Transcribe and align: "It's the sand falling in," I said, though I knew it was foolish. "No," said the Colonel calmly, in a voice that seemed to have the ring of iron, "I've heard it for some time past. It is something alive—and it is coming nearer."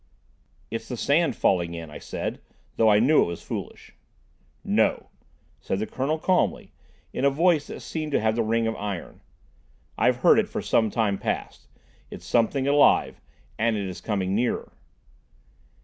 "It's 0.71 0.87
the 0.87 0.97
sand 0.97 1.35
falling 1.35 1.75
in," 1.75 1.91
I 1.91 1.99
said, 1.99 2.41
though 2.75 2.89
I 2.89 2.97
knew 2.97 3.21
it 3.21 3.25
was 3.27 3.43
foolish. 3.43 3.93
"No," 4.63 5.09
said 5.59 5.77
the 5.77 5.85
Colonel 5.85 6.17
calmly, 6.17 6.71
in 7.13 7.23
a 7.23 7.29
voice 7.29 7.67
that 7.67 7.81
seemed 7.81 8.11
to 8.13 8.19
have 8.19 8.35
the 8.35 8.41
ring 8.41 8.65
of 8.65 8.75
iron, 8.77 9.21
"I've 9.99 10.15
heard 10.25 10.39
it 10.39 10.49
for 10.49 10.59
some 10.63 10.89
time 10.89 11.19
past. 11.19 11.67
It 12.09 12.21
is 12.21 12.25
something 12.25 12.67
alive—and 12.67 13.77
it 13.77 13.87
is 13.87 14.01
coming 14.01 14.33
nearer." 14.33 14.73